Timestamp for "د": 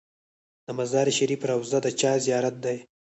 0.65-0.67, 1.85-1.87